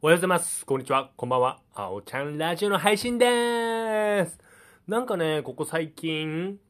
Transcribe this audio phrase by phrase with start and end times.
[0.00, 0.64] おはようございます。
[0.64, 1.10] こんにちは。
[1.16, 1.58] こんばんは。
[1.74, 4.38] あおちゃんラジオの配信でーす。
[4.86, 6.60] なんかね、ここ最近、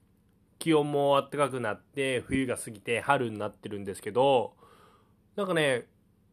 [0.58, 4.54] 気温も暖かくなって、冬が過ぎて春になってるんですけど、
[5.36, 5.84] なんかね、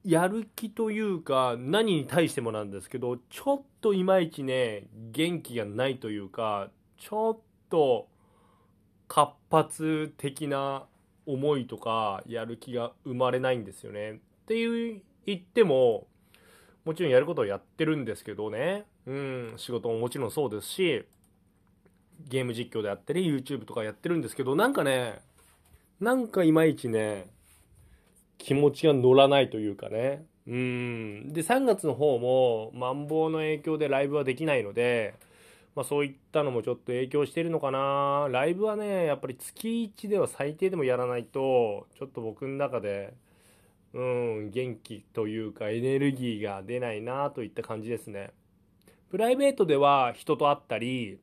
[0.06, 7.40] やる気というか、何に対してもなんですけど、ちょっといまいちね、元気がないというか、ちょっ
[7.70, 8.08] と
[9.10, 10.86] 活発的な
[11.26, 14.12] 思いとか、やる気が生まれないんですよね。
[14.14, 16.08] っていう言っても、
[16.86, 18.86] もちろんやることをやってるんですけどね。
[19.08, 21.04] うん、仕事ももちろんそうですし、
[22.30, 25.20] ゲーム実況であったり、YouTube とかやってるんですけど、なんかね、
[26.00, 27.28] なんかいまいちね、
[28.38, 30.26] 気持ちが乗らないというかね。
[30.48, 31.34] うん。
[31.34, 35.16] で、3月の方も、マンボウの影響でライブはできないので、
[35.76, 38.28] まあそういったのもちょっと影響してるのかな。
[38.32, 43.14] ライブはね、やっぱり月1では最低でもやらないと、ちょっと僕の中で、
[43.96, 48.32] うん、元気というかエネルギーが出ないなといった感じですね。
[49.10, 51.18] プライベートでは人と会ったり、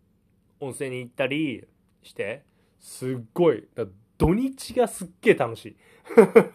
[0.59, 1.69] 温泉に行ったり
[2.03, 2.45] して、
[2.81, 3.69] すっごい、
[4.17, 5.77] 土日がすっげえ楽しい。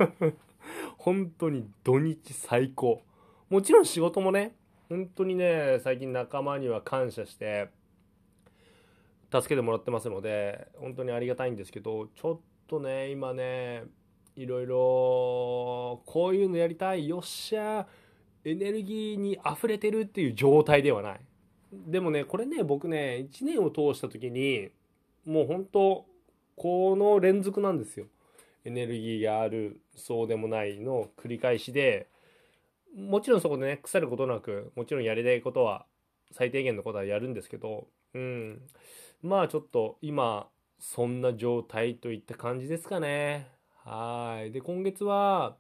[0.98, 3.04] 本当に土日最高。
[3.50, 4.56] もちろん仕事もね、
[4.90, 7.70] 本当にね、最近仲間には感謝して、
[9.32, 13.84] 助けてもらってますので、本当にありがたいんですけど、ちょっとね、今ね、
[14.38, 17.88] いろいろ、こういうのやりたい、よっしゃ、
[18.46, 21.20] エネルギーに溢れてるっていう状態ではない。
[21.72, 24.70] でもね、これね、僕ね、1年を通した時に、
[25.26, 26.06] もう本当、
[26.56, 28.06] この連続なんですよ。
[28.64, 32.08] エネルギーがある、そうでもないの繰り返しで、
[32.96, 35.88] もちろんそこでね、腐ることなく、もちろんやりたいことは、
[36.32, 38.62] 最低限のことはやるんですけど、うん。
[39.24, 43.57] まあちょっと今、そんな状態といった感じですかね。
[43.90, 44.52] はい。
[44.52, 45.56] で、今月は、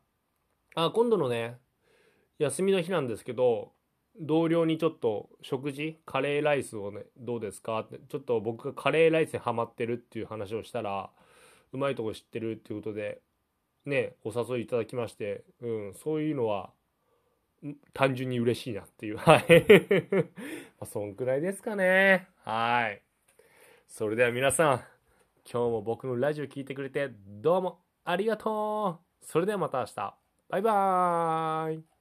[0.76, 1.60] あ、今度のね、
[2.40, 3.72] 休みの日なんですけど、
[4.20, 11.10] 同僚にちょっと食事、カレーライスをね、どうですかって、ちょっと僕がカレーライスにハマってるっていう話をしたら、
[11.72, 13.22] うまいとこ知ってるっていうことで、
[13.86, 16.74] ね、お誘いいただきまして、うん、そういうのは、
[17.94, 19.16] 単純に嬉しいなっていう。
[19.24, 19.46] はい。
[20.12, 20.26] ま
[20.82, 22.28] あ、そんくらいですかね。
[22.44, 23.02] はい。
[23.88, 24.84] それでは皆さん、
[25.50, 30.18] 今日も僕のラジオ聞いてくれてどうもありがとうそれではまた明日。
[30.50, 31.97] バイバーイ